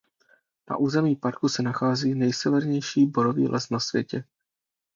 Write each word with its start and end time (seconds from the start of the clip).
Na 0.69 0.77
území 0.77 1.15
parku 1.15 1.49
se 1.49 1.61
nachází 1.63 2.15
nejsevernější 2.15 3.05
borový 3.05 3.47
les 3.47 3.69
na 3.69 3.79
světě. 3.79 4.23